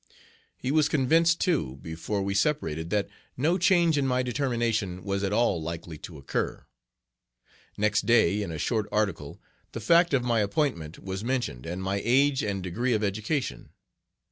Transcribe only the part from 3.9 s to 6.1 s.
in my determination was at all likely